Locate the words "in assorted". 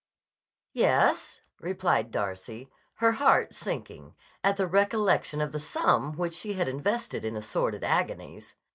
7.23-7.83